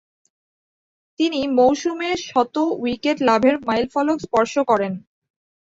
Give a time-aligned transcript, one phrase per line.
[1.19, 4.93] তিন মৌসুমে শত উইকেট লাভের মাইলফলক স্পর্শ করেন।